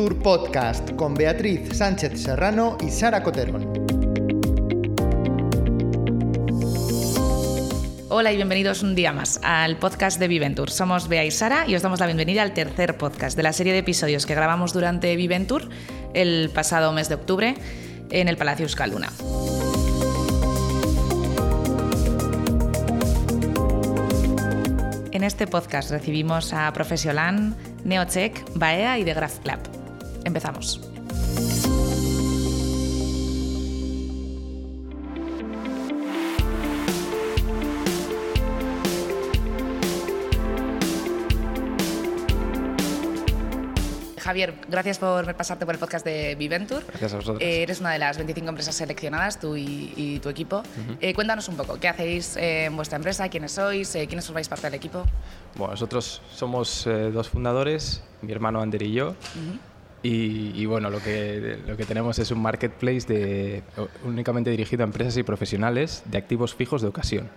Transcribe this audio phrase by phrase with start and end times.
[0.00, 3.70] Viventur Podcast con Beatriz Sánchez Serrano y Sara Coterón.
[8.08, 10.70] Hola y bienvenidos un día más al podcast de Viventur.
[10.70, 13.74] Somos Bea y Sara y os damos la bienvenida al tercer podcast de la serie
[13.74, 15.68] de episodios que grabamos durante Viventur
[16.14, 17.54] el pasado mes de octubre
[18.10, 19.10] en el Palacio Euskalduna.
[25.12, 27.54] En este podcast recibimos a Profesiolan,
[27.84, 29.79] Neocheck, Baea y The Graph Club.
[30.24, 30.80] Empezamos.
[44.30, 46.84] Javier, gracias por pasarte por el podcast de Viventur.
[46.86, 47.42] Gracias a vosotros.
[47.42, 50.62] Eh, eres una de las 25 empresas seleccionadas, tú y, tu equipo.
[51.00, 53.28] Eh, cuéntanos un poco, ¿qué hacéis en vuestra empresa?
[53.28, 53.92] ¿Quiénes sois?
[53.96, 55.04] Eh, ¿Quiénes formáis parte del equipo?
[55.56, 59.16] Bueno, nosotros somos dos fundadores, mi hermano Ander y yo.
[60.02, 63.62] Y, bueno, lo que, lo que tenemos es un marketplace de,
[64.04, 67.28] únicamente dirigido a empresas y profesionales de activos fijos de ocasión.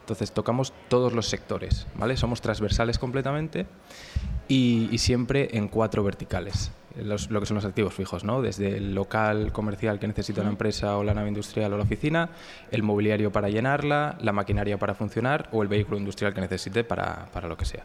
[0.00, 2.16] Entonces tocamos todos los sectores, ¿vale?
[2.16, 3.66] Somos transversales completamente
[4.48, 8.40] y, siempre en cuatro verticales, lo que son los activos fijos, ¿no?
[8.40, 12.30] Desde el local comercial que necesita una empresa o la nave industrial o la oficina,
[12.70, 17.26] el mobiliario para llenarla, la maquinaria para funcionar o el vehículo industrial que necesite para,
[17.26, 17.84] para lo que sea.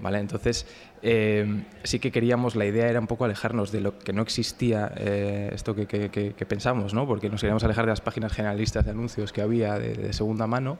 [0.00, 0.18] ¿Vale?
[0.18, 0.66] Entonces,
[1.02, 4.90] eh, sí que queríamos, la idea era un poco alejarnos de lo que no existía,
[4.96, 7.06] eh, esto que, que, pensamos, ¿no?
[7.06, 10.78] porque nos queríamos alejar de las páginas generalistas de anuncios que había de, segunda mano,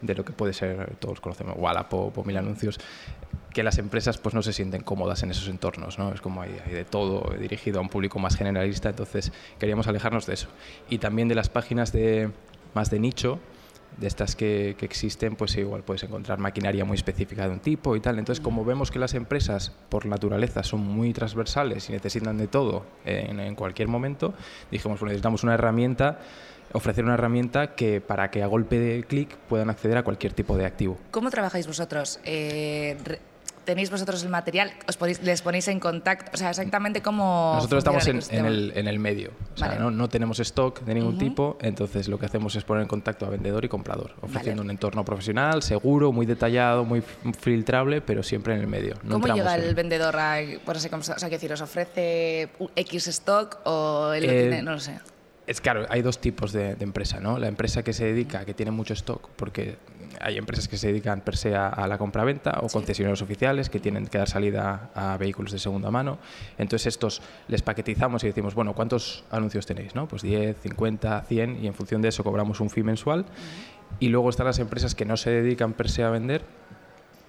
[0.00, 2.80] de lo que puede ser, todos conocemos, Wallapop o Mil Anuncios,
[3.52, 6.12] que las empresas pues no se sienten cómodas en esos entornos, ¿no?
[6.12, 10.34] Es como hay, de todo dirigido a un público más generalista, entonces queríamos alejarnos de
[10.34, 10.48] eso.
[10.90, 12.30] Y también de las páginas de,
[12.74, 13.38] más de nicho,
[13.96, 18.00] de estas que, existen, pues igual puedes encontrar maquinaria muy específica de un tipo y
[18.00, 18.18] tal.
[18.18, 22.84] Entonces, como vemos que las empresas, por naturaleza, son muy transversales y necesitan de todo
[23.04, 24.34] en, cualquier momento,
[24.70, 26.18] dijimos, necesitamos una herramienta
[26.72, 30.56] ofrecer una herramienta que para que a golpe de clic puedan acceder a cualquier tipo
[30.56, 30.98] de activo.
[31.10, 32.20] ¿Cómo trabajáis vosotros?
[32.24, 32.96] Eh,
[33.66, 37.52] tenéis vosotros el material, os les ponéis en contacto, o sea, exactamente cómo...
[37.56, 39.90] Nosotros estamos en, el, en, el, medio, o sea, ¿no?
[39.90, 43.28] no, tenemos stock de ningún tipo, entonces lo que hacemos es poner en contacto a
[43.28, 47.02] vendedor y comprador, ofreciendo un entorno profesional, seguro, muy detallado, muy
[47.38, 48.94] filtrable, pero siempre en el medio.
[49.08, 54.12] ¿Cómo llega el vendedor a, por así, o sea, decir, os ofrece X stock o
[54.12, 54.98] él eh, tiene, no lo sé?
[55.46, 57.38] Es claro, hay dos tipos de, empresa, ¿no?
[57.38, 59.76] La empresa que se dedica, que tiene mucho stock, porque
[60.20, 64.06] hay empresas que se dedican per se a, la compraventa o concesionarios oficiales que tienen
[64.08, 66.18] que dar salida a vehículos de segunda mano.
[66.58, 69.94] Entonces estos les paquetizamos y decimos, bueno, ¿cuántos anuncios tenéis?
[69.94, 70.08] No?
[70.08, 73.24] Pues 10, 50, 100 y en función de eso cobramos un fee mensual.
[74.00, 76.42] Y luego están las empresas que no se dedican per se a vender,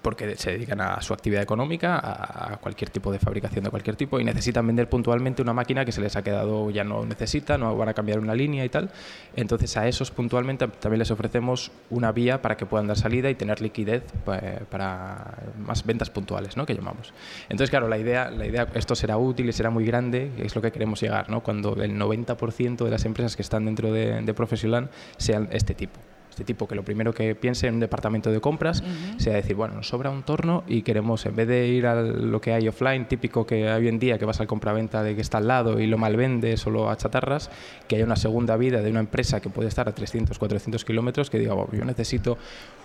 [0.07, 4.17] porque se dedican a su actividad económica, a cualquier tipo de fabricación de cualquier tipo
[4.21, 7.75] y necesitan vender puntualmente una máquina que se les ha quedado ya no necesita, no
[7.75, 8.89] van a cambiar una línea y tal.
[9.35, 13.35] Entonces a esos puntualmente también les ofrecemos una vía para que puedan dar salida y
[13.35, 14.41] tener liquidez pues,
[14.71, 16.65] para más ventas puntuales, ¿no?
[16.65, 17.13] que llamamos.
[17.49, 20.61] Entonces claro, la idea, la idea, esto será útil y será muy grande, es lo
[20.61, 21.43] que queremos llegar, ¿no?
[21.43, 25.99] cuando el 90% de las empresas que están dentro de, de Profesional sean este tipo
[26.37, 28.83] este tipo que lo primero que piense en un departamento de compras
[29.17, 32.39] sea decir, bueno, nos sobra un torno y queremos, en vez de ir a lo
[32.39, 35.39] que hay offline, típico que hoy en día, que vas al compraventa de que está
[35.39, 37.49] al lado y lo malvende solo a chatarras,
[37.87, 41.31] que haya una segunda vida de una empresa que puede estar a 300, 400 kilómetros,
[41.31, 42.37] que diga, yo necesito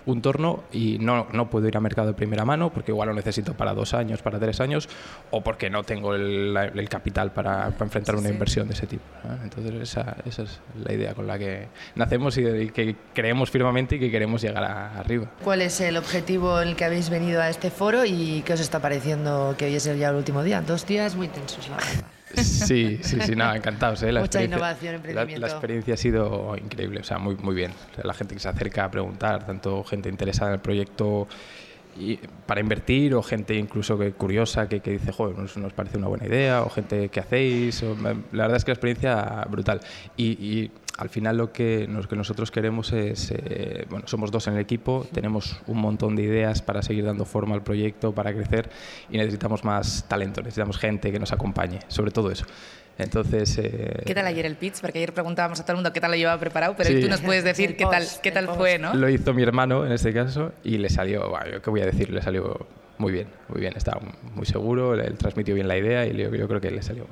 [0.07, 3.13] un torno y no, no puedo ir a mercado de primera mano porque igual lo
[3.13, 4.89] necesito para dos años, para tres años,
[5.29, 9.03] o porque no tengo el, el capital para, para enfrentar una inversión de ese tipo.
[9.43, 13.99] Entonces esa, esa, es la idea con la que nacemos y que creemos firmemente y
[13.99, 15.27] que queremos llegar arriba.
[15.43, 18.59] ¿Cuál es el objetivo en el que habéis venido a este foro y qué os
[18.59, 20.61] está pareciendo que hoy es ya el último día?
[20.61, 22.05] Dos días muy tensos, la verdad.
[22.35, 24.01] Sí, sí, sí, nada, encantados.
[24.03, 24.11] ¿eh?
[24.11, 25.41] La Mucha innovación, emprendimiento.
[25.41, 27.71] La, la, experiencia ha sido increíble, o sea, muy, muy bien.
[28.03, 31.27] La gente que se acerca a preguntar, tanto gente interesada en el proyecto
[31.95, 35.97] y para invertir o gente incluso que curiosa que, que dice, joder, nos, nos, parece
[35.97, 37.83] una buena idea o gente que hacéis.
[38.31, 39.81] la verdad es que la experiencia brutal.
[40.17, 44.47] Y, y al final lo que, lo que nosotros queremos es, eh, bueno, somos dos
[44.47, 48.33] en el equipo, tenemos un montón de ideas para seguir dando forma al proyecto, para
[48.33, 48.69] crecer
[49.09, 52.45] y necesitamos más talento, necesitamos gente que nos acompañe, sobre todo eso.
[52.97, 54.79] Entonces, eh, ¿Qué tal ayer el pitch?
[54.81, 57.21] Porque ayer preguntábamos a todo el mundo qué tal lo llevaba preparado, pero tú nos
[57.21, 58.93] puedes decir qué tal, qué tal fue, ¿no?
[58.93, 62.11] Lo hizo mi hermano en este caso y le salió, bueno, ¿qué voy a decir?
[62.11, 62.67] Le salió
[63.03, 64.01] muy bien, muy bien, estaba
[64.33, 67.05] muy seguro, él transmitió bien la idea y yo, yo creo que le salió.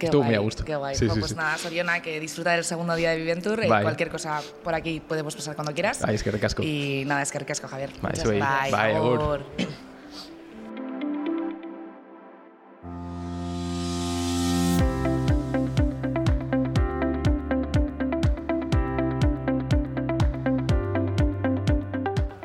[0.00, 0.64] Estuvo muy a gusto.
[0.64, 0.96] Qué guay.
[0.98, 3.62] pues nada, Soriona, que disfruta del segundo día de Viventur.
[3.62, 6.02] y cualquier cosa por aquí podemos pasar cuando quieras.
[6.02, 6.62] Ay, es que recasco.
[6.62, 7.90] Y nada, es que recasco, Javier.
[8.00, 8.40] Muchas bye.
[8.70, 9.82] Bye,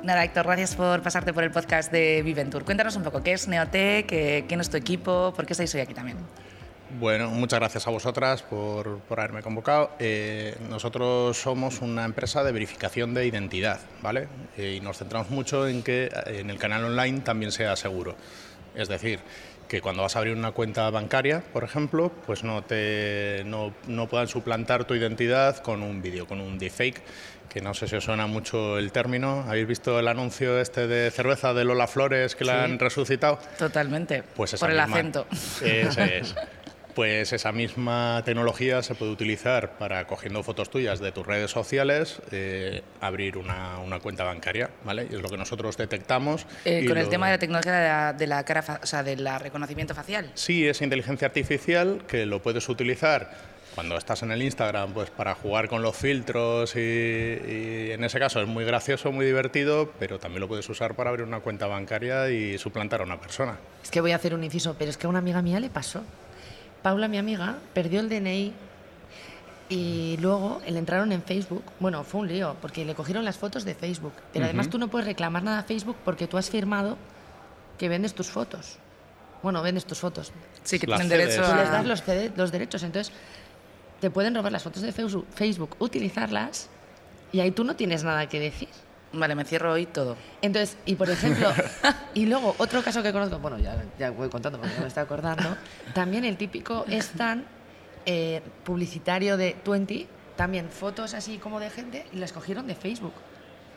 [0.07, 2.63] Nada, Héctor, gracias por pasarte por el podcast de Viventur.
[2.63, 4.07] Cuéntanos un poco, ¿qué es Neotec?
[4.07, 5.33] ¿Quién es tu equipo?
[5.35, 6.15] ¿Por qué estáis hoy aquí también?
[6.97, 9.91] Bueno, muchas gracias a vosotras por, haberme convocado.
[9.99, 14.29] Eh, nosotros somos una empresa de verificación de identidad, ¿vale?
[14.55, 18.15] Eh, y nos centramos mucho en que en el canal online también sea seguro.
[18.75, 19.19] Es decir,
[19.67, 24.07] que cuando vas a abrir una cuenta bancaria, por ejemplo, pues no, te, no, no
[24.07, 27.01] puedan suplantar tu identidad con un vídeo, con un deepfake,
[27.49, 29.45] que no sé si os suena mucho el término.
[29.47, 33.39] ¿Habéis visto el anuncio este de cerveza de Lola Flores que la han resucitado?
[33.57, 34.23] Totalmente.
[34.35, 35.27] Pues por el acento.
[35.61, 36.35] Ese es.
[36.97, 42.19] Pues esa misma tecnología se puede utilizar para, cogiendo fotos tuyas de tus redes sociales,
[42.31, 45.07] eh, abrir una, cuenta bancaria, ¿vale?
[45.11, 46.47] Y es lo que nosotros detectamos.
[46.65, 50.31] Eh, con el tema de la tecnología de la, cara, o sea, del reconocimiento facial.
[50.33, 53.29] Sí, es inteligencia artificial que lo puedes utilizar
[53.77, 58.17] cuando estás en el Instagram, pues para jugar con los filtros y, y, en ese
[58.17, 61.67] caso es muy gracioso, muy divertido, pero también lo puedes usar para abrir una cuenta
[61.67, 63.59] bancaria y suplantar a una persona.
[63.83, 65.69] Es que voy a hacer un inciso, pero es que a una amiga mía le
[65.69, 66.01] pasó.
[66.81, 68.51] Paula, mi amiga, perdió el DNI
[69.69, 71.63] y luego le entraron en Facebook.
[71.79, 74.13] Bueno, fue un lío, porque le cogieron las fotos de Facebook.
[74.33, 76.97] Pero además tú no puedes reclamar nada a Facebook porque tú has firmado
[77.77, 78.79] que vendes tus fotos.
[79.43, 80.31] Bueno, vendes tus fotos.
[80.63, 81.57] Sí, que tienen derecho a...
[81.57, 82.03] les das los,
[82.35, 82.81] los derechos.
[82.81, 83.13] Entonces,
[83.99, 86.69] te pueden robar las fotos de Facebook, utilizarlas
[87.31, 88.69] y ahí tú no tienes nada que decir.
[89.13, 90.17] Vale, me cierro hoy todo.
[90.41, 91.49] Entonces, y por ejemplo,
[92.13, 95.55] y luego otro caso que conozco, bueno, ya, ya voy contando porque me estoy acordando,
[95.93, 97.45] también el típico stand
[98.05, 103.13] eh, publicitario de 20, también fotos así como de gente y las cogieron de Facebook.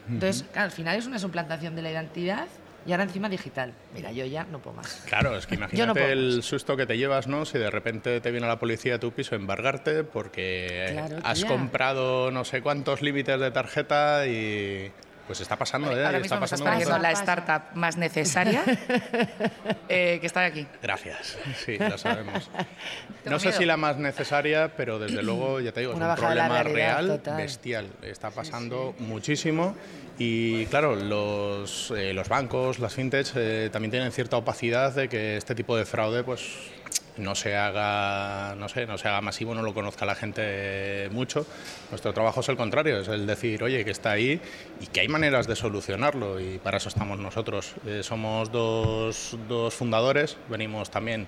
[0.08, 2.46] Entonces, al final es una suplantación de la identidad
[2.86, 3.74] y ahora encima digital.
[3.94, 5.02] Mira, yo ya no puedo más.
[5.06, 7.44] Claro, es que imagínate el susto que te llevas, ¿no?
[7.44, 12.30] Si de repente te viene la policía a tu piso a embargarte porque has comprado
[12.30, 14.92] no sé cuántos límites de tarjeta y
[15.30, 16.04] pues está pasando, ¿eh?
[16.04, 18.64] Ahora mismo está pasando la startup más necesaria
[19.88, 20.66] eh, que está aquí.
[20.82, 22.50] Gracias, sí, lo sabemos.
[23.26, 26.64] No sé si la más necesaria, pero desde luego, ya te digo, es un problema
[26.64, 27.86] real, bestial.
[28.02, 29.76] Está pasando muchísimo
[30.18, 35.36] y claro, los, eh, los bancos, las fintechs eh, también tienen cierta opacidad de que
[35.36, 36.42] este tipo de fraude pues
[37.16, 41.46] no se haga, no sé, no se haga masivo, no lo conozca la gente mucho.
[41.90, 44.40] Nuestro trabajo es el contrario, es el decir, oye, que está ahí
[44.80, 47.74] y que hay maneras de solucionarlo y para eso estamos nosotros.
[47.86, 51.26] Eh, somos dos, dos, fundadores, venimos también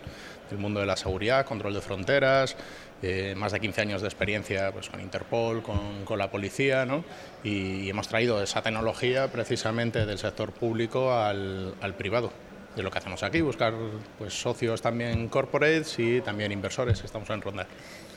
[0.51, 2.57] del mundo de la seguridad, control de fronteras,
[3.03, 7.05] eh, más de 15 años de experiencia pues, con Interpol, con, con la policía, ¿no?
[7.43, 12.33] y, hemos traído esa tecnología precisamente del sector público al, al privado
[12.75, 13.75] de lo que hacemos aquí, buscar
[14.19, 17.03] pues, socios también corporates y también inversores.
[17.05, 17.67] Estamos en ronda.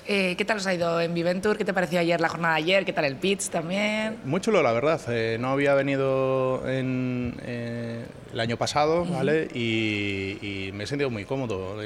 [0.07, 1.57] Eh, ¿Qué tal os ha ido en Viventur?
[1.57, 2.85] ¿Qué te pareció ayer la jornada de ayer?
[2.85, 4.17] ¿Qué tal el pitch también?
[4.23, 5.01] Muy chulo, la verdad.
[5.07, 9.47] Eh, no había venido en, eh, el año pasado, ¿vale?
[9.55, 11.77] Y, me he sentido muy cómodo.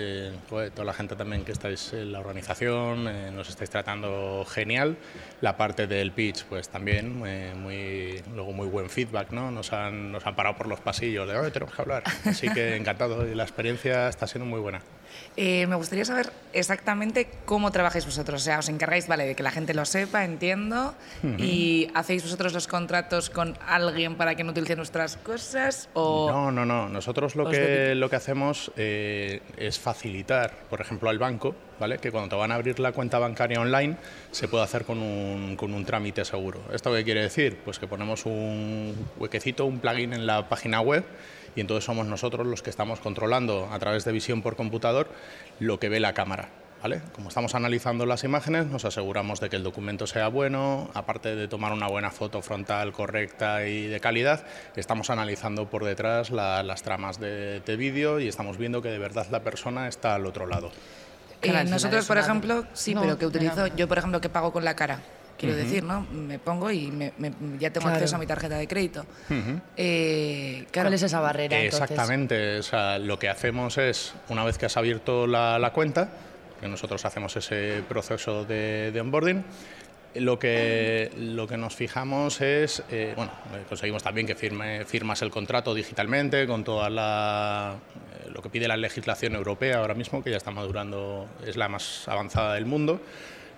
[0.50, 3.06] toda la gente también que estáis en la organización,
[3.36, 4.98] nos estáis tratando genial.
[5.42, 9.52] La parte del pitch, pues también, muy, luego muy buen feedback, ¿no?
[9.52, 12.04] Nos han, nos han parado por los pasillos de, hoy tenemos que hablar.
[12.26, 14.82] Así que encantado la experiencia está siendo muy buena.
[15.38, 18.42] Eh, me gustaría saber exactamente cómo trabajáis vosotros.
[18.42, 20.94] O sea, os encargáis, vale, de que la gente lo sepa, entiendo,
[21.38, 25.90] y hacéis vosotros los contratos con alguien para que no utilice nuestras cosas.
[25.94, 26.90] O no, no, no.
[26.90, 31.98] Nosotros lo que lo que hacemos eh, es facilitar, por ejemplo, al banco, ¿vale?
[32.00, 33.98] Que cuando te van a abrir la cuenta bancaria online
[34.32, 36.60] se puede hacer con un, con un trámite seguro.
[36.74, 37.58] ¿Esto qué quiere decir?
[37.64, 41.04] Pues que ponemos un huequecito, un plugin en la página web
[41.56, 45.08] y entonces somos nosotros los que estamos controlando a través de visión por computador
[45.60, 46.50] lo que ve la cámara.
[46.82, 47.02] ¿Vale?
[47.14, 51.50] Como estamos analizando las imágenes, nos aseguramos de que el documento sea bueno, aparte de
[51.50, 54.46] tomar una buena foto frontal correcta y de calidad,
[54.78, 59.42] estamos analizando por detrás las tramas de, vídeo y estamos viendo que de verdad la
[59.42, 60.72] persona está al otro lado.
[61.42, 64.78] Eh, nosotros, por ejemplo, sí, pero que utilizo, yo por ejemplo, que pago con la
[64.78, 65.02] cara
[65.40, 66.06] quiero decir, ¿no?
[66.12, 66.92] Me pongo y
[67.58, 69.06] ya tengo acceso a mi tarjeta de crédito.
[69.78, 71.60] Eh, ¿Cuál es esa barrera?
[71.60, 76.10] Exactamente, o sea, lo que hacemos es, una vez que has abierto la, cuenta,
[76.60, 79.44] que nosotros hacemos ese proceso de, onboarding,
[80.16, 83.32] lo que, lo que nos fijamos es, eh, bueno,
[83.70, 87.76] conseguimos también que firme, firmas el contrato digitalmente con toda la,
[88.26, 91.70] eh, lo que pide la legislación europea ahora mismo, que ya está madurando, es la
[91.70, 93.00] más avanzada del mundo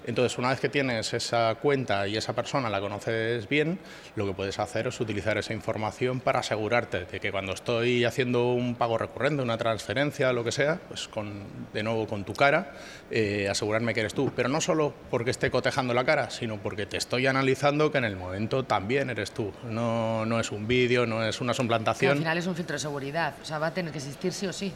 [0.05, 3.79] Entonces, una vez que tienes esa cuenta y esa persona la conoces bien,
[4.15, 8.53] lo que puedes hacer es utilizar esa información para asegurarte de que cuando estoy haciendo
[8.53, 11.43] un pago recurrente, una transferencia, lo que sea, pues con,
[11.73, 12.71] de nuevo con tu cara,
[13.11, 14.31] eh, asegurarme que eres tú.
[14.35, 18.05] Pero no solo porque esté cotejando la cara, sino porque te estoy analizando que en
[18.05, 19.51] el momento también eres tú.
[19.69, 22.13] No, no es un vídeo, no es una suplantación.
[22.13, 24.47] al final es un filtro de seguridad, o sea, va a tener que existir sí
[24.47, 24.73] o sí.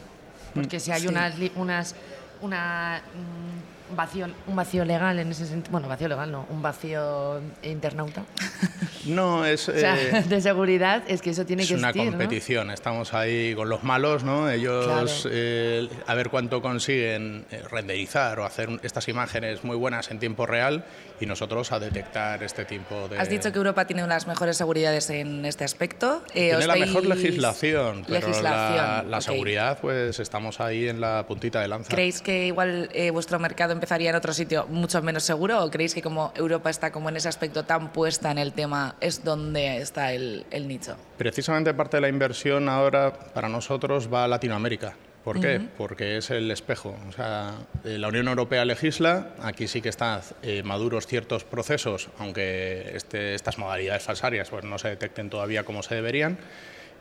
[0.54, 1.94] Porque si hay unas, unas
[2.40, 5.72] una mm, vacío, un vacío legal en ese sentido.
[5.72, 8.24] Bueno, vacío legal no, un vacío internauta.
[9.06, 9.68] No, es.
[9.68, 13.82] Eh, de seguridad, es que eso tiene que Es una competición, estamos ahí con los
[13.82, 14.50] malos, ¿no?
[14.50, 20.18] Ellos eh, a ver cuánto consiguen eh, renderizar o hacer estas imágenes muy buenas en
[20.18, 20.84] tiempo real
[21.20, 23.18] y nosotros a detectar este tipo de.
[23.18, 26.22] Has dicho que Europa tiene unas mejores seguridades en este aspecto.
[26.32, 31.90] tiene la mejor legislación, pero la, seguridad, pues estamos ahí en la puntita de lanza.
[31.90, 36.02] ¿Creéis que igual vuestro mercado empezaría en otro sitio mucho menos seguro o creéis que
[36.02, 40.12] como Europa está como en ese aspecto tan puesta en el tema es donde está
[40.12, 40.96] el, nicho?
[41.18, 44.94] Precisamente parte de la inversión ahora para nosotros va a Latinoamérica.
[45.24, 45.60] ¿Por qué?
[45.76, 46.96] Porque es el espejo.
[47.08, 52.10] O sea, eh, la Unión Europea legisla, aquí sí que están eh, maduros ciertos procesos,
[52.20, 56.38] aunque este, estas modalidades falsarias pues, no se detecten todavía como se deberían,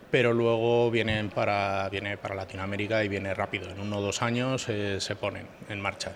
[0.10, 3.70] pero luego vienen para, viene para Latinoamérica y viene rápido.
[3.70, 6.14] En uno o dos años eh, se ponen en marcha.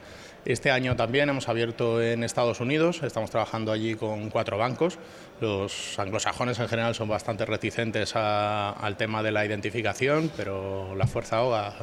[0.49, 4.97] Este año también hemos abierto en Estados Unidos, estamos trabajando allí con cuatro bancos.
[5.39, 11.37] Los anglosajones en general son bastante reticentes al tema de la identificación, pero la fuerza
[11.37, 11.75] ahoga.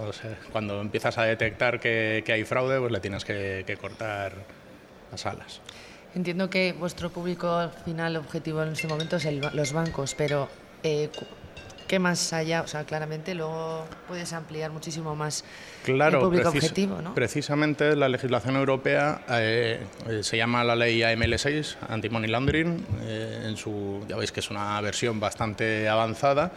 [0.51, 4.33] cuando empiezas a detectar que, hay fraude, pues le tienes que, cortar
[5.13, 5.61] las alas.
[6.17, 10.49] Entiendo que vuestro público final objetivo en este momento es los bancos, pero
[10.83, 11.09] eh,
[11.87, 12.63] ¿Qué más allá?
[12.63, 15.45] O sea, claramente luego puedes ampliar muchísimo más
[15.85, 17.15] claro, el público objetivo, ¿no?
[17.15, 23.57] Precisamente la legislación europea eh, eh, se llama la ley AML6, Anti-Money Laundering, eh, en
[23.57, 26.53] su, ya veis que es una versión bastante avanzada,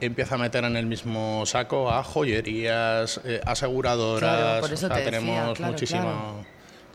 [0.00, 6.44] empieza a meter en el mismo saco a joyerías, aseguradoras, por eso tenemos muchísimo...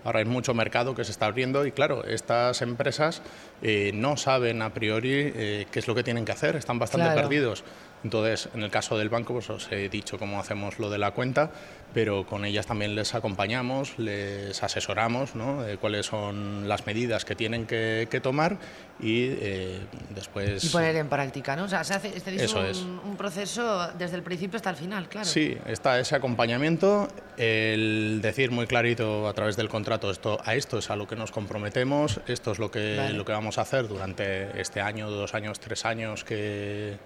[0.07, 3.21] Ahora hay mucho mercado que se está abriendo y claro, estas empresas
[3.61, 7.13] eh, no saben a priori eh, qué es lo que tienen que hacer, están bastante
[7.13, 7.65] perdidos.
[8.05, 11.11] Entonces, en el caso del banco, pues os he dicho cómo hacemos lo de la
[11.11, 11.51] cuenta,
[11.93, 15.63] pero con ellas también les acompañamos, les asesoramos ¿no?
[15.63, 18.59] de cuáles son las medidas que tienen que, tomar
[18.99, 20.63] y eh, después...
[20.63, 21.65] Y poner en práctica, ¿no?
[21.65, 22.77] O sea, se hace Eso un, es.
[22.79, 25.27] un proceso desde el principio hasta el final, claro.
[25.27, 30.79] Sí, está ese acompañamiento, el decir muy clarito a través del contrato esto, a esto
[30.79, 33.87] es a lo que nos comprometemos, esto es lo que, lo que vamos a hacer
[33.87, 36.97] durante este año, dos años, tres años que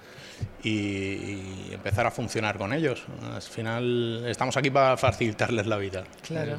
[0.63, 3.03] y, empezar a funcionar con ellos.
[3.33, 6.03] Al final estamos aquí para facilitarles la vida.
[6.25, 6.57] Claro.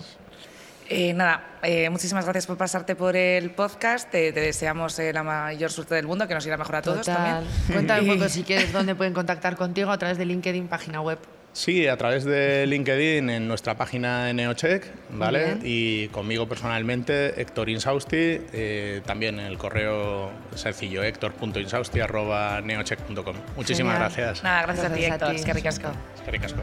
[0.88, 4.10] Eh, nada, eh, muchísimas gracias por pasarte por el podcast.
[4.10, 7.48] Te, deseamos eh, la mayor suerte del mundo, que nos irá mejor a todos también.
[7.72, 11.18] Cuéntame un poco si quieres dónde pueden contactar contigo a través de LinkedIn, página web.
[11.52, 15.58] Sí, a través de LinkedIn en nuestra página de Neocheck, ¿vale?
[15.62, 23.36] Y conmigo personalmente, Héctor Insausti, eh, también en el correo sencillo, héctor.insausti.neocheck.com.
[23.56, 24.42] Muchísimas gracias.
[24.42, 25.34] Nada, gracias, a ti, Héctor.
[25.34, 25.88] Es que ricasco.
[26.14, 26.62] Es que ricasco.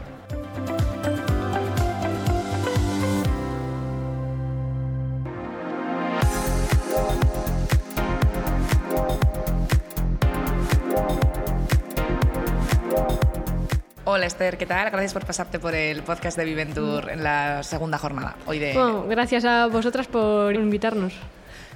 [14.12, 14.90] Hola Esther, ¿qué tal?
[14.90, 18.34] Gracias por pasarte por el podcast de Viventur en la segunda jornada.
[18.44, 18.76] Hoy de...
[19.08, 21.12] gracias a vosotras por invitarnos.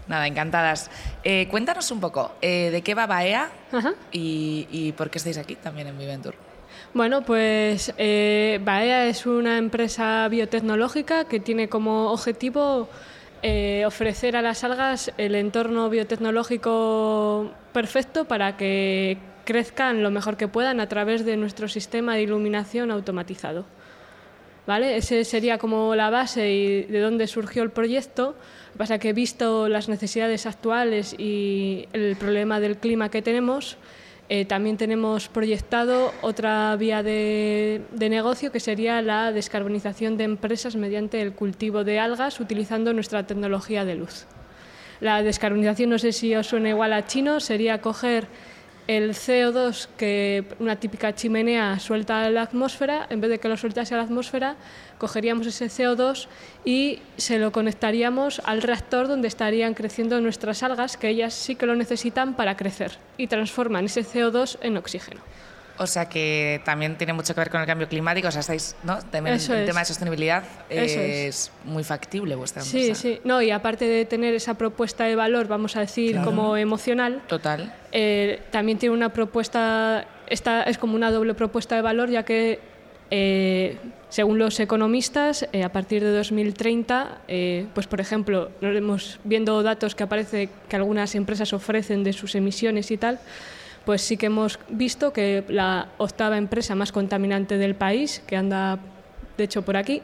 [0.09, 0.91] Nada, encantadas.
[1.23, 3.51] Eh, cuéntanos un poco, eh, ¿de qué va Baea
[4.11, 6.35] y, por qué estáis aquí también en Viventur?
[6.93, 12.89] Bueno, pues eh, Baea es una empresa biotecnológica que tiene como objetivo
[13.87, 20.81] ofrecer a las algas el entorno biotecnológico perfecto para que crezcan lo mejor que puedan
[20.81, 23.65] a través de nuestro sistema de iluminación automatizado.
[24.67, 24.97] ¿Vale?
[24.97, 28.35] Ese sería como la base y de dónde surgió el proyecto.
[28.79, 33.77] Pasa que visto las necesidades actuales y el problema del clima que tenemos,
[34.31, 40.77] eh, también tenemos proyectado otra vía de, de, negocio que sería la descarbonización de empresas
[40.77, 44.25] mediante el cultivo de algas utilizando nuestra tecnología de luz.
[45.01, 48.29] La descarbonización, no sé si os suena igual a chino, sería coger
[48.87, 53.57] el CO2 que una típica chimenea suelta a la atmósfera, en vez de que lo
[53.57, 54.57] sueltase a la atmósfera,
[54.99, 56.27] cogeríamos ese CO2
[56.65, 61.67] y se lo conectaríamos al reactor donde estarían creciendo nuestras algas, que ellas sí que
[61.67, 65.21] lo necesitan para crecer, y transforman ese CO2 en oxígeno.
[65.77, 68.77] O sea que también tiene mucho que ver con el cambio climático, o sea, estáis,
[68.85, 68.99] ¿no?
[69.11, 72.95] También el tema de sostenibilidad es, muy factible vuestra empresa.
[72.95, 76.57] Sí, sí, no, y aparte de tener esa propuesta de valor, vamos a decir, como
[76.57, 77.75] emocional, total.
[77.91, 82.61] Eh, también tiene una propuesta, esta es como una doble propuesta de valor, ya que
[83.11, 83.77] eh,
[84.09, 87.23] según los economistas, eh, a partir de 2030,
[87.75, 92.37] pues por ejemplo, nos vemos viendo datos que aparece que algunas empresas ofrecen de sus
[92.37, 93.19] emisiones y tal,
[93.85, 98.79] pues sí que hemos visto que la octava empresa más contaminante del país, que anda
[99.37, 100.03] de hecho por aquí,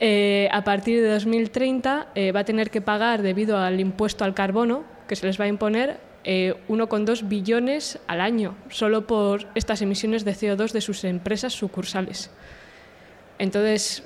[0.00, 4.34] eh, a partir de 2030 eh, va a tener que pagar, debido al impuesto al
[4.34, 9.82] carbono que se les va a imponer, 1,2 eh, billones al año, solo por estas
[9.82, 12.30] emisiones de CO2 de sus empresas sucursales.
[13.38, 14.02] Entonces,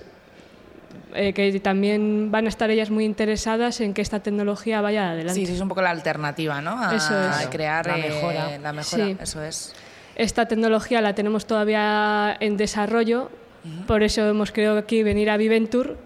[1.14, 5.40] eh, que también van a estar ellas muy interesadas en que esta tecnología vaya adelante.
[5.40, 6.78] Sí, sí es un poco la alternativa, ¿no?
[6.82, 7.46] A, eso es.
[7.48, 8.58] crear la eh, mejora.
[8.58, 9.74] la mejora, eso es.
[10.16, 13.30] Esta tecnología la tenemos todavía en desarrollo,
[13.86, 15.96] por eso hemos querido aquí venir a Viventur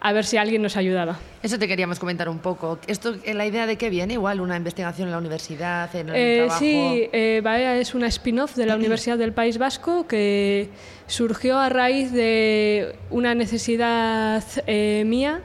[0.00, 1.18] a ver si alguien nos ayudaba.
[1.42, 2.78] Eso te queríamos comentar un poco.
[2.86, 4.14] ¿Esto, ¿La idea de qué viene?
[4.14, 6.58] Igual, una investigación en la universidad, en el eh, trabajo...
[6.58, 10.68] Sí, eh, es una spin-off de la Universidad del País Vasco que
[11.06, 15.42] surgió a raíz de una necesidad eh, mía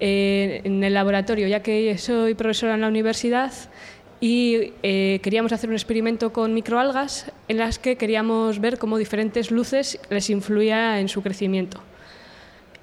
[0.00, 3.52] eh, en el laboratorio, ya que soy profesora en la universidad
[4.18, 10.00] y queríamos hacer un experimento con microalgas en las que queríamos ver cómo diferentes luces
[10.08, 11.82] les influía en su crecimiento.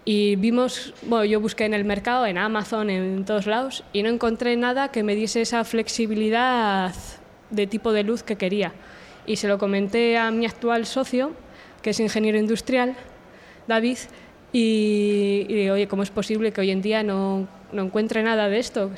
[0.06, 4.10] Y vimos, bueno, yo busqué en el mercado, en Amazon, en todos lados, y no
[4.10, 6.94] encontré nada que me diese esa flexibilidad
[7.50, 8.74] de tipo de luz que quería.
[9.26, 11.32] Y se lo comenté a mi actual socio,
[11.82, 12.96] que es ingeniero industrial,
[13.68, 13.98] David,
[14.52, 18.60] y, y oye, ¿cómo es posible que hoy en día no, no encuentre nada de
[18.60, 18.92] esto?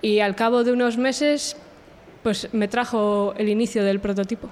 [0.00, 1.56] Y al cabo de unos meses,
[2.22, 4.50] pues me trajo el inicio del prototipo.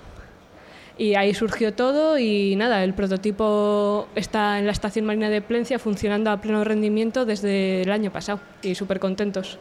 [0.99, 5.79] Y ahí surgió todo y nada, el prototipo está en la estación marina de Plencia
[5.79, 9.59] funcionando a pleno rendimiento desde el año pasado y súper contentos.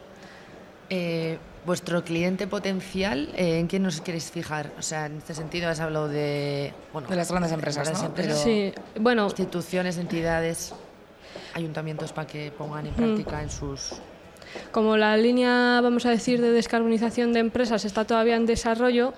[0.88, 4.70] Eh, vuestro cliente potencial, eh, ¿en quién nos queréis fijar?
[4.78, 8.34] O sea, en este sentido has hablado de, bueno, de las grandes empresas, ¿no?
[8.34, 10.74] sí, bueno, instituciones, entidades,
[11.52, 12.96] ayuntamientos para que pongan en mm.
[12.96, 14.00] práctica en sus
[14.70, 19.12] como la línea, vamos a decir, de descarbonización de empresas está todavía en desarrollo,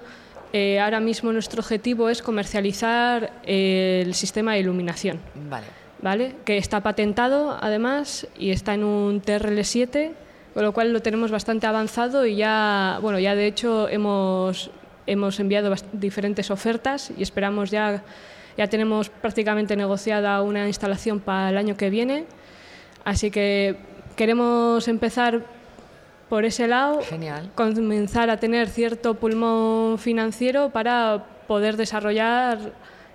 [0.52, 5.20] eh, ahora mismo nuestro objetivo es comercializar eh, el sistema de iluminación.
[5.48, 5.66] Vale.
[6.00, 6.36] ¿Vale?
[6.44, 10.12] Que está patentado además y está en un TRL7,
[10.54, 14.70] con lo cual lo tenemos bastante avanzado y ya, bueno, ya de hecho hemos,
[15.06, 18.02] hemos enviado diferentes ofertas y esperamos ya,
[18.56, 22.26] ya tenemos prácticamente negociada una instalación para el año que viene.
[23.04, 23.76] Así que
[24.16, 25.57] queremos empezar
[26.28, 27.00] por ese lado,
[27.54, 32.58] comenzar a tener cierto pulmón financiero para poder desarrollar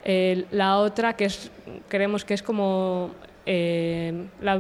[0.04, 1.52] eh, la otra, que es,
[1.88, 3.12] creemos que es como
[3.46, 4.58] eh, la,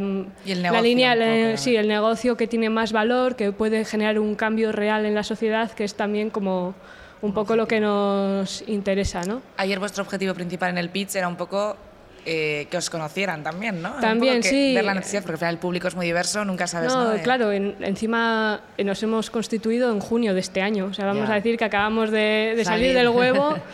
[0.81, 5.15] línea, sí, el negocio que tiene más valor, que puede generar un cambio real en
[5.15, 6.75] la sociedad, que es también como
[7.21, 9.41] un poco lo que nos interesa, ¿no?
[9.57, 11.77] Ayer vuestro objetivo principal en el pitch era un poco
[12.25, 13.93] eh, que os conocieran también, ¿no?
[13.99, 14.73] También, sí.
[14.73, 17.51] Ver la necesidad, porque al final el público es muy diverso, nunca sabes no, claro,
[17.51, 20.86] encima eh, nos hemos constituido en junio de este año.
[20.86, 22.93] O sea, vamos a decir que acabamos de, salir.
[22.93, 23.55] del huevo.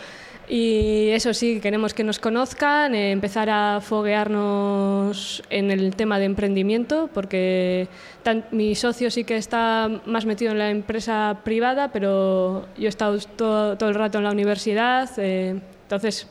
[0.52, 6.24] Y eso sí, queremos que nos conozcan, eh, empezar a foguearnos en el tema de
[6.24, 7.86] emprendimiento, porque
[8.50, 13.16] mi socio sí que está más metido en la empresa privada, pero yo he estado
[13.36, 16.26] todo, todo el rato en la universidad, entonces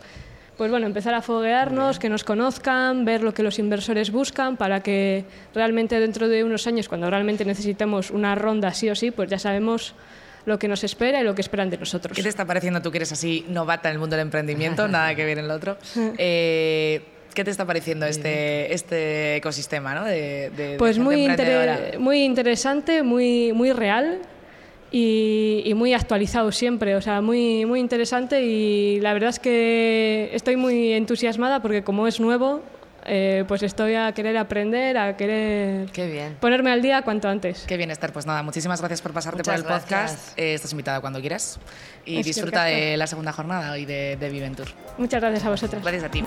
[0.59, 4.81] pues bueno, empezar a foguearnos, que nos conozcan, ver lo que los inversores buscan para
[4.81, 5.23] que
[5.55, 9.39] realmente dentro de unos años, cuando realmente necesitemos una ronda sí o sí, pues ya
[9.39, 9.95] sabemos
[10.43, 12.13] lo que nos espera y lo que esperan de nosotros.
[12.13, 14.85] ¿Qué te está pareciendo tú que eres así novata en el mundo del emprendimiento?
[14.89, 15.77] Nada que ver en el otro.
[16.17, 20.03] Eh, ¿Qué te está pareciendo este, este ecosistema ¿no?
[20.03, 21.29] de, Pues muy,
[21.99, 24.19] muy interesante, muy, muy real
[24.91, 30.55] y, muy actualizado siempre, o sea, muy, muy interesante y la verdad es que estoy
[30.55, 32.63] muy entusiasmada porque como es nuevo,
[33.05, 35.89] eh, pues estoy a querer aprender, a querer
[36.39, 37.65] ponerme al día cuanto antes.
[37.67, 38.11] Qué bien, Esther.
[38.11, 40.37] Pues nada, muchísimas gracias por pasarte por el podcast.
[40.37, 41.59] Eh, estás invitada cuando quieras
[42.05, 44.67] y disfruta de la segunda jornada hoy de, de Viventur.
[44.97, 45.81] Muchas gracias a vosotros.
[45.81, 46.23] Gracias a ti.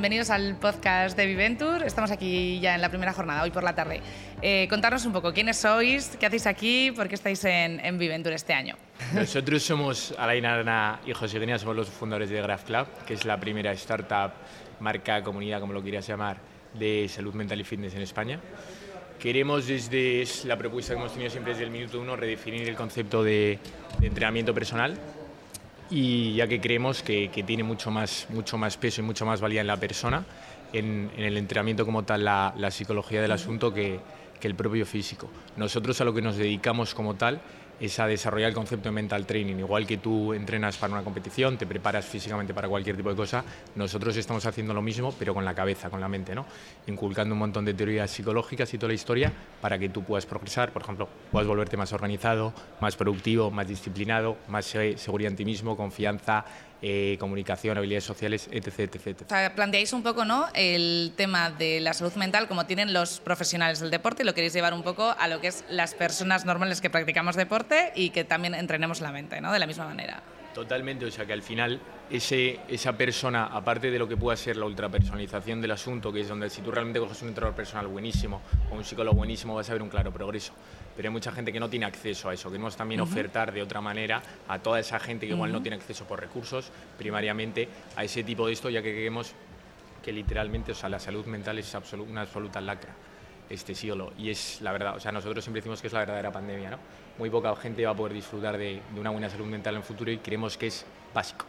[0.00, 1.82] Bienvenidos al podcast de Viventur.
[1.82, 4.00] Estamos aquí ya en la primera jornada, hoy por la tarde.
[4.40, 8.32] Eh, contarnos un poco quiénes sois, qué hacéis aquí, por qué estáis en, en Viventur
[8.32, 8.76] este año.
[9.12, 13.26] Nosotros somos Alain Arana y José Genia, somos los fundadores de Graph Club, que es
[13.26, 14.32] la primera startup,
[14.80, 16.38] marca, comunidad, como lo quieras llamar,
[16.72, 18.40] de salud mental y fitness en España.
[19.18, 23.22] Queremos desde la propuesta que hemos tenido siempre desde el minuto uno redefinir el concepto
[23.22, 23.58] de,
[24.00, 24.98] entrenamiento personal
[25.90, 29.60] y ya que creemos que, tiene mucho más, mucho más peso y mucho más valía
[29.60, 30.24] en la persona,
[30.72, 34.00] en, el entrenamiento como tal, la, psicología del asunto que,
[34.38, 35.28] que el propio físico.
[35.56, 37.40] Nosotros a lo que nos dedicamos como tal
[37.80, 39.56] es desarrollar el concepto de mental training.
[39.56, 43.42] Igual que tú entrenas para una competición, te preparas físicamente para cualquier tipo de cosa,
[43.74, 46.44] nosotros estamos haciendo lo mismo, pero con la cabeza, con la mente, ¿no?
[46.86, 50.72] Inculcando un montón de teorías psicológicas y toda la historia para que tú puedas progresar,
[50.72, 55.76] por ejemplo, puedas volverte más organizado, más productivo, más disciplinado, más seguridad en ti mismo,
[55.76, 56.44] confianza,
[56.82, 59.22] eh, comunicación, habilidades sociales, etc.
[59.54, 60.48] planteáis un poco ¿no?
[60.54, 64.52] el tema de la salud mental como tienen los profesionales del deporte y lo queréis
[64.52, 68.24] llevar un poco a lo que es las personas normales que practicamos deporte y que
[68.24, 69.52] también entrenemos la mente, ¿no?
[69.52, 70.22] de la misma manera.
[70.54, 74.56] Totalmente, o sea que al final ese, esa persona, aparte de lo que pueda ser
[74.56, 78.42] la ultrapersonalización del asunto, que es donde si tú realmente coges un entrenador personal buenísimo
[78.68, 80.52] o un psicólogo buenísimo vas a ver un claro progreso.
[80.96, 82.50] Pero hay mucha gente que no tiene acceso a eso.
[82.50, 86.04] Queremos también ofertar de otra manera a toda esa gente que igual no tiene acceso
[86.04, 89.32] por recursos, primariamente a ese tipo de esto, ya que creemos
[90.02, 91.76] que literalmente, o sea, la salud mental es
[92.08, 92.92] una absoluta lacra
[93.50, 94.12] este siglo.
[94.16, 96.78] Y es la verdad, o sea, nosotros siempre decimos que es la verdadera pandemia, ¿no?
[97.18, 100.10] Muy poca gente va a poder disfrutar de, una buena salud mental en el futuro
[100.10, 101.44] y creemos que es básico.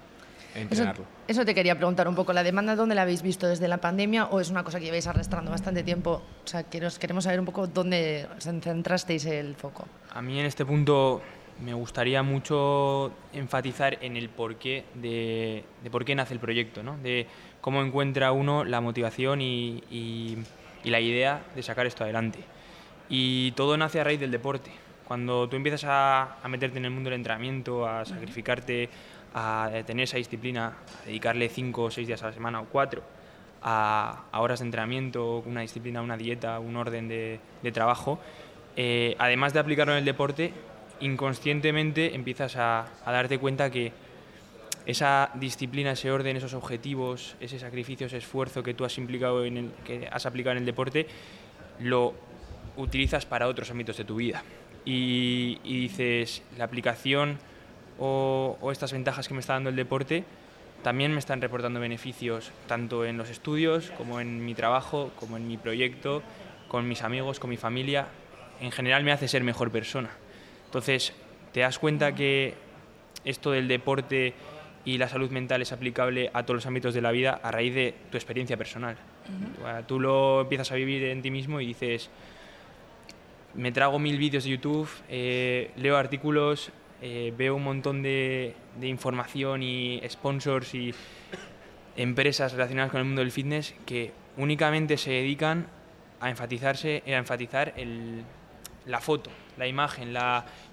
[0.54, 1.06] Entrenarlo.
[1.30, 4.26] Eso, te quería preguntar un poco, ¿la demanda dónde la habéis visto desde la pandemia
[4.26, 6.22] o es una cosa que lleváis arrastrando bastante tiempo?
[6.44, 9.88] O sea, queremos saber un poco dónde centrasteis el foco.
[10.14, 11.22] A mí en este punto
[11.62, 16.98] me gustaría mucho enfatizar en el porqué de, de por qué nace el proyecto, ¿no?
[16.98, 17.28] de
[17.62, 20.38] cómo encuentra uno la motivación y y
[20.89, 22.39] la idea de sacar esto adelante.
[23.10, 24.72] Y todo nace a raíz del deporte.
[25.06, 28.89] Cuando tú empiezas a, meterte en el mundo del entrenamiento, a sacrificarte,
[29.34, 33.04] a tener esa disciplina, a dedicarle cinco o seis días a la semana o cuatro
[33.62, 37.39] a, horas de entrenamiento, una disciplina, una dieta, un orden de,
[37.74, 38.20] trabajo,
[38.76, 40.54] eh, además de aplicarlo en el deporte,
[41.00, 43.91] inconscientemente empiezas a, a darte cuenta que
[44.86, 49.58] esa disciplina, ese orden, esos objetivos, ese sacrificio, ese esfuerzo que tú has implicado en
[49.58, 51.08] el, que has aplicado en el deporte,
[51.80, 52.13] lo
[52.78, 54.44] utilizas para otros ámbitos de tu vida.
[54.84, 57.38] Y, dices, la aplicación
[58.00, 60.24] o, estas ventajas que me está dando el deporte
[60.82, 65.48] también me están reportando beneficios tanto en los estudios como en mi trabajo, como en
[65.48, 66.24] mi proyecto,
[66.67, 68.08] con mis amigos, con mi familia.
[68.60, 70.10] En general me hace ser mejor persona.
[70.65, 71.13] Entonces,
[71.52, 72.56] te das cuenta que
[73.26, 74.34] esto del deporte
[74.84, 77.74] y la salud mental es aplicable a todos los ámbitos de la vida a raíz
[77.76, 78.96] de tu experiencia personal.
[79.88, 82.10] Tú lo empiezas a vivir en ti mismo y dices,
[83.54, 89.62] me trago mil vídeos de YouTube, eh, leo artículos, eh, veo un montón de, información
[89.62, 90.94] y sponsors y
[91.96, 95.67] empresas relacionadas con el mundo del fitness que únicamente se dedican
[96.20, 97.74] a enfatizarse, a enfatizar
[98.86, 100.13] la foto, la imagen,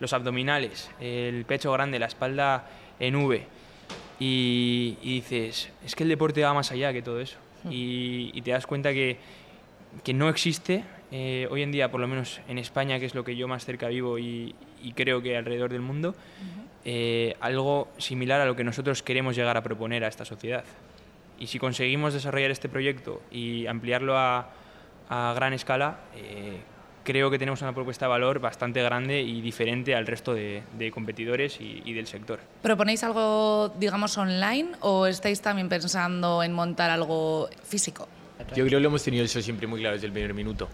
[0.01, 2.67] los abdominales, el pecho grande, la espalda
[3.01, 3.59] en V
[4.19, 7.37] y, dices, es que el deporte va más allá que todo eso.
[7.65, 7.69] Hmm.
[7.71, 9.19] Y, te das cuenta que,
[10.05, 13.25] que no existe eh, hoy en día, por lo menos en España, que es lo
[13.25, 14.55] que yo más cerca vivo y,
[14.95, 16.15] creo que alrededor del mundo,
[16.85, 20.65] eh, algo similar a lo que nosotros queremos llegar a proponer a esta sociedad.
[21.39, 24.51] Y si conseguimos desarrollar este proyecto y ampliarlo a,
[25.09, 26.59] a gran escala, eh,
[27.09, 31.59] creo que tenemos una propuesta de valor bastante grande y diferente al resto de, competidores
[31.59, 32.39] y, del sector.
[32.61, 38.07] ¿Proponéis algo, digamos, online o estáis también pensando en montar algo físico?
[38.51, 40.69] Yo creo que lo hemos tenido eso siempre muy claro desde el primer minuto.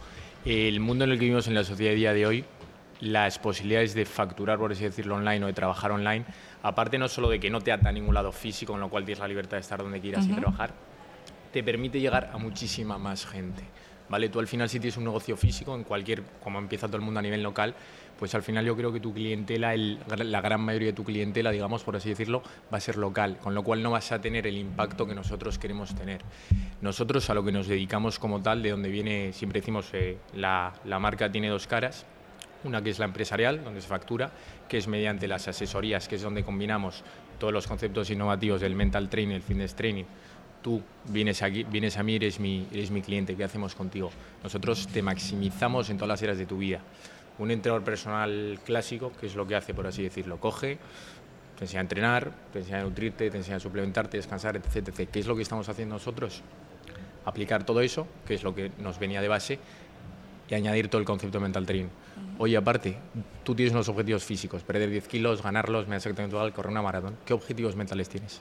[0.45, 2.45] El mundo en el que vivimos en la sociedad a día de hoy,
[2.99, 6.25] las posibilidades de facturar, por así decirlo, online o de trabajar online,
[6.65, 9.05] aparte no solo de que no te ata a ningún lado físico, con lo cual
[9.05, 10.75] tienes la libertad de estar donde quieras y trabajar,
[11.53, 13.63] te permite llegar a muchísima más gente.
[14.31, 17.21] Tú al final si tienes un negocio físico, en cualquier, como empieza todo el mundo
[17.21, 17.75] a nivel local,
[18.19, 21.83] pues al final yo creo que tu clientela, la gran mayoría de tu clientela, digamos,
[21.83, 24.57] por así decirlo, va a ser local, con lo cual no vas a tener el
[24.57, 26.21] impacto que nosotros queremos tener.
[26.81, 30.73] Nosotros a lo que nos dedicamos como tal, de donde viene, siempre decimos, eh, la,
[30.85, 32.07] la marca tiene dos caras,
[32.63, 34.31] una que es la empresarial, donde se factura,
[34.69, 37.03] que es mediante las asesorías, que es donde combinamos
[37.39, 40.05] todos los conceptos innovativos del mental training, el fitness training,
[40.65, 44.11] tú vienes, aquí, vienes a mí, eres mi, eres mi cliente, ¿qué hacemos contigo?
[44.43, 46.81] Nosotros te maximizamos en todas las áreas de tu vida.
[47.39, 50.79] Un entrenador personal clásico, que es lo que hace, por así decirlo, coge,
[51.59, 55.09] te enseña a entrenar, te enseña a nutrirte, te enseña a suplementarte, descansar, etc, etc.
[55.13, 56.43] ¿Qué es lo que estamos haciendo nosotros?
[57.25, 59.59] aplicar todo eso, que es lo que nos venía de base,
[60.49, 61.89] y añadir todo el concepto de mental training.
[62.39, 62.97] Oye, aparte,
[63.45, 66.83] tú tienes unos objetivos físicos, perder 10 kilos, ganarlos, me da exactamente igual, correr una
[66.83, 67.17] maratón.
[67.25, 68.41] ¿Qué objetivos mentales tienes?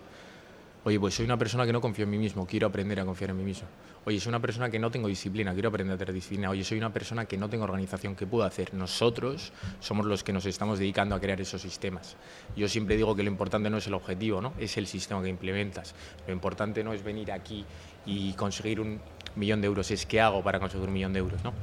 [0.86, 3.30] Oye, pues soy una persona que no confío en mí mismo, quiero aprender a confiar
[3.30, 3.70] en mí mismo.
[4.04, 6.50] Oye, soy una persona que no tengo disciplina, quiero aprender a tener disciplina.
[6.50, 8.74] Oye, soy una persona que no tengo organización, ¿qué puedo hacer?
[8.74, 12.18] Nosotros somos los que nos estamos dedicando a crear esos sistemas.
[12.58, 14.52] Yo siempre digo que lo importante no es el objetivo, ¿no?
[14.60, 15.96] es el sistema que implementas.
[16.28, 17.64] Lo importante no es venir aquí
[18.06, 19.00] y conseguir un
[19.38, 21.42] millón de euros, es qué hago para conseguir un millón de euros.
[21.46, 21.54] ¿no?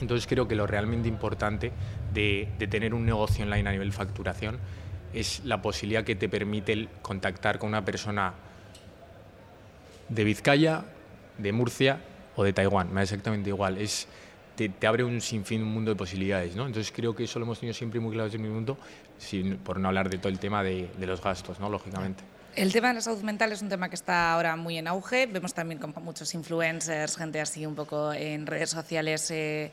[0.00, 1.70] Entonces creo que lo realmente importante
[2.12, 4.58] de, de tener un negocio online a nivel facturación
[5.14, 8.34] es la posibilidad que te permite contactar con una persona
[10.08, 10.84] de Vizcaya,
[11.38, 12.00] de Murcia
[12.36, 13.78] o de Taiwán, me da exactamente igual.
[13.78, 14.08] Es,
[14.56, 16.56] te, abre un sinfín, un mundo de posibilidades.
[16.56, 16.66] ¿no?
[16.66, 18.76] Entonces creo que eso lo hemos tenido siempre muy claro desde mi mundo,
[19.18, 21.68] sin, por no hablar de todo el tema de, los gastos, ¿no?
[21.68, 22.24] lógicamente.
[22.56, 25.26] El tema de la salud mental es un tema que está ahora muy en auge.
[25.26, 29.30] Vemos también como muchos influencers, gente así un poco en redes sociales.
[29.30, 29.70] Eh,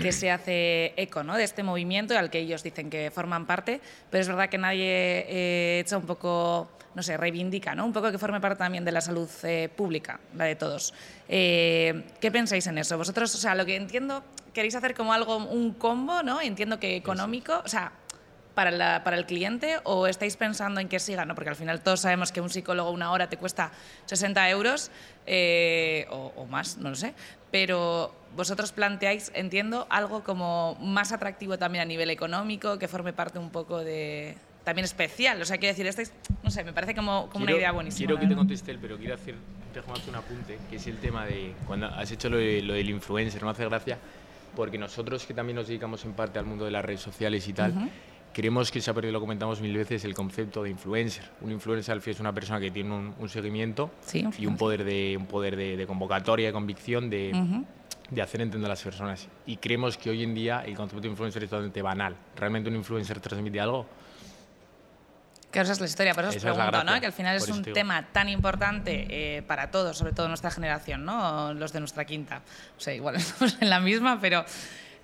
[0.00, 1.36] que se hace eco ¿no?
[1.36, 3.80] de este movimiento al que ellos dicen que forman parte,
[4.10, 7.84] pero es verdad que nadie eh, echa un poco no sé, reivindica, ¿no?
[7.84, 10.94] Un poco que forme parte también de la salud eh, pública, la de todos.
[11.28, 12.96] Eh, ¿Qué pensáis en eso?
[12.96, 16.40] Vosotros, o sea, lo que entiendo, queréis hacer como algo, un combo, ¿no?
[16.40, 17.92] Entiendo que económico, o sea,
[18.56, 21.24] para, para, el cliente o estáis pensando en que siga?
[21.24, 21.36] ¿no?
[21.36, 23.70] Porque al final todos sabemos que un psicólogo una hora te cuesta
[24.06, 24.90] 60 euros
[25.26, 27.14] eh, o, o, más, no lo sé.
[27.52, 33.38] Pero vosotros planteáis, entiendo, algo como más atractivo también a nivel económico, que forme parte
[33.38, 35.40] un poco de, también especial.
[35.40, 38.08] O sea, quiero decir, este no sé, me parece como, como una idea buenísima.
[38.08, 39.36] Quiero que te conteste él, pero quiero hacer,
[39.72, 42.90] déjame hacer un apunte, que es el tema de cuando has hecho lo, lo del
[42.90, 43.96] influencer, me hace gracia,
[44.56, 47.52] porque nosotros que también nos dedicamos en parte al mundo de las redes sociales y
[47.52, 47.74] tal,
[48.36, 51.24] creemos que se ha perdido, lo comentamos mil veces, el concepto de influencer.
[51.40, 55.16] Un influencer al fin es una persona que tiene un, seguimiento y un poder, de,
[55.18, 57.32] un poder de, convocatoria, de convicción, de,
[58.10, 59.26] de hacer entender a las personas.
[59.46, 62.14] Y creemos que hoy en día el concepto de influencer es totalmente banal.
[62.36, 63.86] ¿Realmente un influencer transmite algo?
[65.50, 67.00] Que esa es la historia, pero eso os pregunto, ¿no?
[67.00, 71.06] Que al final es un tema tan importante eh, para todos, sobre todo nuestra generación,
[71.06, 71.54] ¿no?
[71.54, 72.42] Los de nuestra quinta.
[72.76, 74.44] O sea, igual estamos en la misma, pero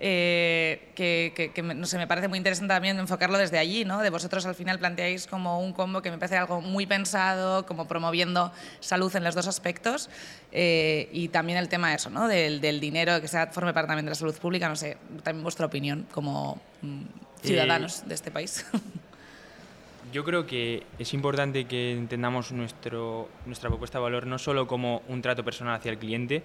[0.04, 4.02] eh, que, no sé, me parece muy interesante también enfocarlo desde allí, ¿no?
[4.02, 7.86] De vosotros al final planteáis como un combo que me parece algo muy pensado, como
[7.86, 10.10] promoviendo salud en los dos aspectos
[10.50, 12.26] eh, y también el tema de eso, ¿no?
[12.26, 15.44] Del, del, dinero, que sea, forme parte también de la salud pública, no sé, también
[15.44, 17.02] vuestra opinión como mm,
[17.40, 18.66] ciudadanos de este país.
[20.12, 25.02] Yo creo que es importante que entendamos nuestro, nuestra propuesta de valor no solo como
[25.06, 26.42] un trato personal hacia el cliente,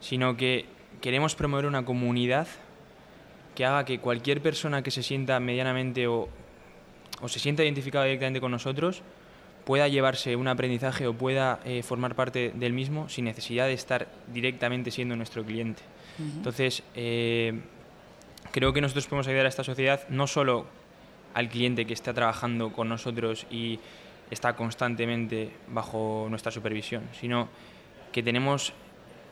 [0.00, 0.66] sino que
[1.00, 2.48] queremos promover una comunidad
[3.56, 6.28] que haga que cualquier persona que se sienta medianamente o,
[7.20, 9.02] o se sienta identificada directamente con nosotros
[9.64, 14.06] pueda llevarse un aprendizaje o pueda eh, formar parte del mismo sin necesidad de estar
[14.32, 15.82] directamente siendo nuestro cliente.
[16.18, 17.60] Entonces, eh,
[18.52, 20.66] creo que nosotros podemos ayudar a esta sociedad no solo
[21.34, 23.80] al cliente que está trabajando con nosotros y
[24.30, 27.48] está constantemente bajo nuestra supervisión, sino
[28.12, 28.72] que tenemos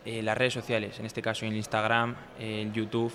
[0.05, 3.15] eh, las redes sociales, en este caso el Instagram, el YouTube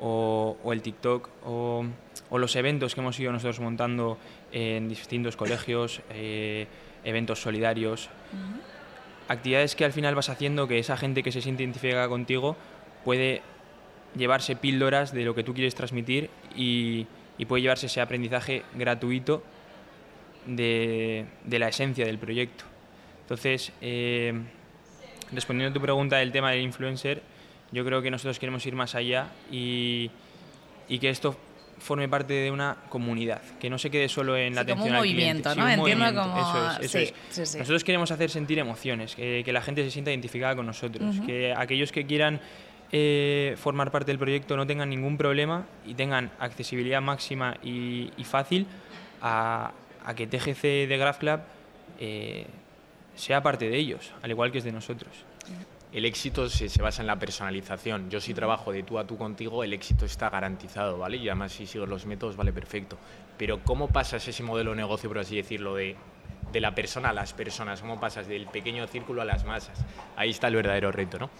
[0.00, 1.84] o, el TikTok o,
[2.30, 4.18] los eventos que hemos ido nosotros montando
[4.52, 6.66] en distintos colegios, eh,
[7.04, 8.08] eventos solidarios,
[9.28, 12.56] actividades que al final vas haciendo que esa gente que se siente identificada contigo
[13.04, 13.42] puede
[14.16, 17.06] llevarse píldoras de lo que tú quieres transmitir y,
[17.38, 19.42] y puede llevarse ese aprendizaje gratuito
[20.46, 22.64] de, de la esencia del proyecto.
[23.22, 24.34] Entonces, eh,
[25.32, 27.22] respondiendo a tu pregunta del tema del influencer,
[27.72, 30.10] yo creo que nosotros queremos ir más allá y,
[30.88, 31.36] y que esto
[31.78, 34.98] forme parte de una comunidad, que no se quede solo en la atención como un
[34.98, 35.68] movimiento, ¿no?
[35.68, 36.38] Entiendo como...
[36.80, 37.56] Eso es, eso es.
[37.56, 41.52] Nosotros queremos hacer sentir emociones, que, que, la gente se sienta identificada con nosotros, que
[41.56, 42.40] aquellos que quieran
[42.94, 48.66] eh, formar parte del proyecto no tengan ningún problema y tengan accesibilidad máxima y, fácil
[49.22, 49.72] a,
[50.14, 51.40] que TGC de Graph Club
[51.98, 52.44] eh,
[53.14, 55.10] sea parte de ellos, al igual que es de nosotros.
[55.92, 58.08] El éxito se, basa en la personalización.
[58.08, 61.18] Yo si trabajo de tú a tú contigo, el éxito está garantizado, ¿vale?
[61.18, 62.96] Y además si sigo los métodos, vale, perfecto.
[63.36, 65.96] Pero ¿cómo pasas ese modelo de negocio, por así decirlo, de,
[66.50, 67.82] de la persona a las personas?
[67.82, 69.84] ¿Cómo pasas del pequeño círculo a las masas?
[70.16, 71.30] Ahí está el verdadero reto, ¿no?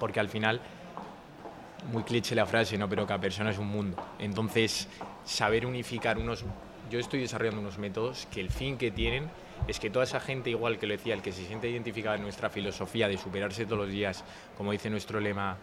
[0.00, 0.60] porque al final,
[1.92, 2.88] muy cliché la frase, ¿no?
[2.88, 4.02] pero cada persona es un mundo.
[4.18, 4.88] Entonces,
[5.24, 6.44] saber unificar unos...
[6.90, 9.30] Yo estoy desarrollando unos métodos que el fin que tienen
[9.68, 12.22] es que toda esa gente, igual que lo decía, el que se siente identificada en
[12.22, 14.24] nuestra filosofía de superarse todos los días,
[14.56, 15.56] como dice nuestro lema,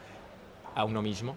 [0.75, 1.36] a uno mismo,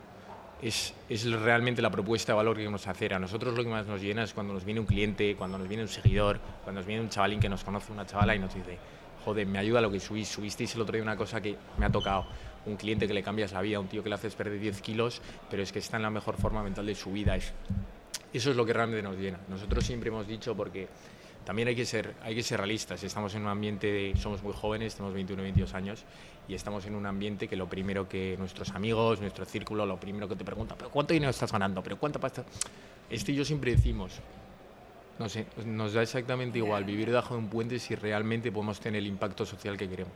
[0.62, 3.14] es, es, realmente la propuesta de valor que queremos hacer.
[3.14, 5.66] A nosotros lo que más nos llena es cuando nos viene un cliente, cuando nos
[5.66, 8.54] viene un seguidor, cuando nos viene un chavalín que nos conoce, una chavala y nos
[8.54, 8.78] dice,
[9.24, 10.28] joder, me ayuda lo que subís.
[10.28, 12.26] Subisteis el otro día una cosa que me ha tocado.
[12.66, 15.22] Un cliente que le cambias la vida, un tío que le haces perder 10 kilos,
[15.48, 17.34] pero es que está en la mejor forma mental de su vida.
[17.36, 17.54] eso
[18.32, 19.38] es lo que realmente nos llena.
[19.48, 20.88] Nosotros siempre hemos dicho, porque
[21.44, 23.02] también hay que ser, hay que ser realistas.
[23.02, 26.04] Estamos en un ambiente, somos muy jóvenes, tenemos 21, 22 años,
[26.48, 30.28] y estamos en un ambiente que lo primero que nuestros amigos, nuestro círculo, lo primero
[30.28, 31.82] que te preguntan, ¿pero cuánto dinero estás ganando?
[31.82, 32.44] ¿Pero cuánta pasta?
[33.08, 34.20] Este y yo siempre decimos,
[35.18, 38.98] no sé, nos da exactamente igual vivir debajo de un puente si realmente podemos tener
[38.98, 40.14] el impacto social que queremos.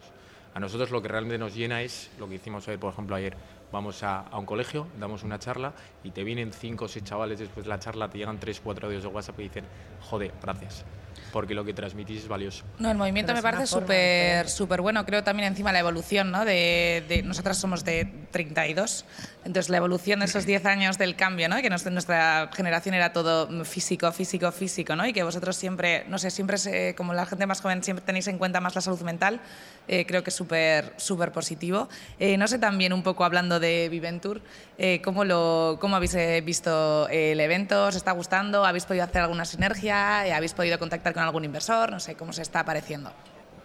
[0.54, 3.36] A nosotros lo que realmente nos llena es lo que hicimos hoy, por ejemplo, ayer.
[3.72, 5.72] Vamos a, a un colegio, damos una charla
[6.04, 8.86] y te vienen cinco o seis chavales después de la charla, te llegan tres, cuatro
[8.86, 9.64] audios de WhatsApp y dicen,
[10.00, 10.84] joder, gracias
[11.32, 12.64] porque lo que transmitís es valioso.
[12.78, 15.04] No, el movimiento me parece súper súper bueno.
[15.04, 16.44] Creo también encima la evolución, ¿no?
[16.44, 19.04] De, de, nosotras somos de 32,
[19.44, 21.60] entonces la evolución de esos 10 años del cambio, ¿no?
[21.60, 25.06] Que nuestra generación era todo físico, físico, físico, ¿no?
[25.06, 28.38] Y que vosotros siempre, no sé, siempre, como la gente más joven, siempre tenéis en
[28.38, 29.40] cuenta más la salud mental.
[29.86, 31.88] Eh, creo que es súper súper positivo.
[32.18, 34.40] Eh, no sé también un poco hablando de Viventur,
[34.78, 37.86] eh, ¿cómo, lo, ¿cómo habéis visto el evento?
[37.86, 38.64] ¿Os está gustando?
[38.64, 40.20] ¿Habéis podido hacer alguna sinergia?
[40.34, 41.90] ¿Habéis podido contactar con algún inversor?
[41.90, 43.12] No sé, ¿cómo se está apareciendo?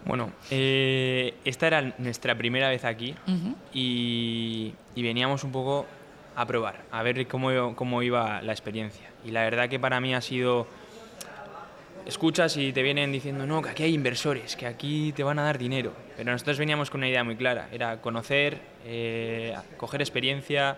[0.05, 3.15] Bueno, esta era nuestra primera vez aquí
[3.73, 5.85] y, y, veníamos un poco
[6.35, 9.09] a probar, a ver cómo, cómo iba la experiencia.
[9.25, 10.67] Y la verdad que para mí ha sido
[12.09, 15.43] escuchas y te vienen diciendo, no, que aquí hay inversores, que aquí te van a
[15.43, 15.93] dar dinero.
[16.17, 20.77] Pero nosotros veníamos con una idea muy clara, era conocer, eh, coger experiencia,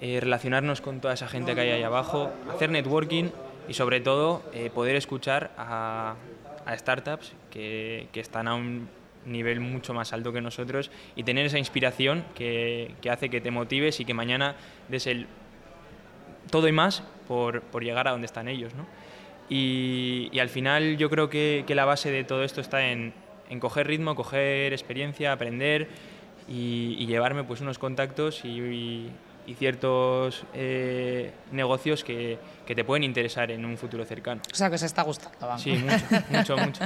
[0.00, 3.30] eh, relacionarnos con toda esa gente que hay ahí abajo, hacer networking
[3.68, 6.16] y sobre todo eh, poder escuchar a,
[6.76, 8.88] startups que, que, están a un
[9.24, 13.52] nivel mucho más alto que nosotros y tener esa inspiración que, que hace que te
[13.52, 14.56] motives y que mañana
[14.88, 15.28] des el
[16.50, 18.74] todo y más por, por llegar a donde están ellos.
[18.74, 18.84] ¿no?
[19.48, 23.12] Y, al final yo creo que, la base de todo esto está en,
[23.60, 25.88] coger ritmo, coger experiencia, aprender
[26.48, 29.10] y, llevarme pues unos contactos y,
[29.58, 34.42] ciertos eh, negocios que, te pueden interesar en un futuro cercano.
[34.52, 35.38] O sea, que se está gustando.
[35.40, 35.62] Vamos.
[35.62, 36.84] Sí, mucho, mucho, mucho.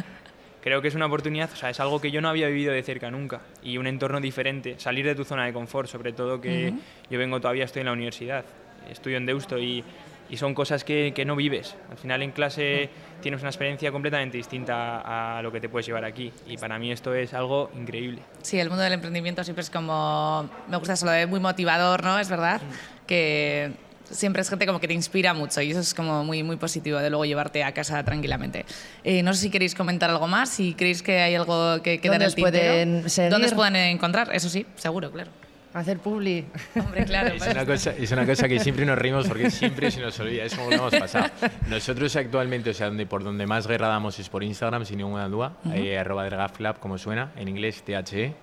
[0.62, 2.82] Creo que es una oportunidad, o sea, es algo que yo no había vivido de
[2.82, 6.74] cerca nunca y un entorno diferente, salir de tu zona de confort, sobre todo que
[7.08, 8.44] yo vengo todavía, estoy en la universidad,
[8.90, 9.82] estudio en Deusto y
[10.30, 11.74] y son cosas que, que, no vives.
[11.90, 12.88] Al final en clase
[13.20, 16.92] tienes una experiencia completamente distinta a lo que te puedes llevar aquí y para mí
[16.92, 18.22] esto es algo increíble.
[18.42, 22.04] Sí, el mundo del emprendimiento siempre es como, me gusta eso, lo de muy motivador,
[22.04, 22.18] ¿no?
[22.18, 22.60] Es verdad
[23.06, 23.72] que
[24.10, 26.98] siempre es gente como que te inspira mucho y eso es como muy, muy positivo
[26.98, 28.64] de luego llevarte a casa tranquilamente.
[29.04, 32.16] Eh, no sé si queréis comentar algo más, si creéis que hay algo que queda
[32.16, 32.72] en el tintero.
[32.72, 33.30] Pueden seguir?
[33.30, 34.30] ¿Dónde os pueden encontrar?
[34.32, 35.30] Eso sí, seguro, claro.
[35.72, 36.46] Hacer publi.
[36.76, 37.34] Hombre, claro.
[37.34, 40.44] es, una cosa, es una cosa que siempre nos rimos porque siempre se nos olvida.
[40.44, 41.30] Es como lo hemos pasado.
[41.68, 45.28] Nosotros actualmente, o sea, donde, por donde más guerra damos es por Instagram, sin ninguna
[45.28, 45.56] duda.
[45.64, 45.98] Uh -huh.
[46.00, 48.34] arroba Club, como suena, en inglés, THE.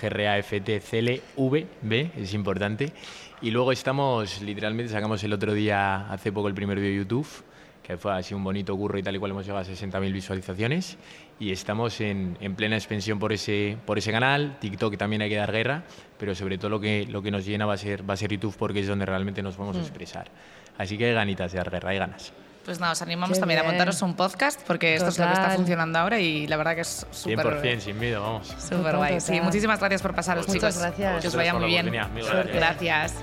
[0.00, 1.30] G-R-A-F-T-C-L-V-B,
[2.16, 2.92] es importante.
[3.40, 7.26] Y luego estamos, literalmente, sacamos el otro día, hace poco, el primer vídeo de YouTube
[7.88, 10.98] que fue así un bonito curro y tal y cual hemos llegado a 60.000 visualizaciones
[11.40, 15.36] y estamos en, en, plena expansión por ese, por ese canal, TikTok también hay que
[15.36, 15.84] dar guerra,
[16.18, 18.30] pero sobre todo lo que, lo que nos llena va a, ser, va a ser
[18.32, 19.82] YouTube porque es donde realmente nos vamos a mm.
[19.82, 20.30] expresar.
[20.76, 22.32] Así que hay ganitas de dar guerra, hay ganas.
[22.64, 25.50] Pues nada, os animamos también a montaros un podcast porque esto es lo que está
[25.50, 27.46] funcionando ahora y la verdad que es súper...
[27.46, 28.54] 100% sin miedo, vamos.
[28.58, 29.20] Súper guay.
[29.20, 30.82] Sí, muchísimas gracias por pasaros, Muchas chicos.
[30.82, 31.22] gracias.
[31.22, 31.86] Que os vaya muy bien.
[31.86, 32.52] Gracias.
[32.52, 33.14] gracias.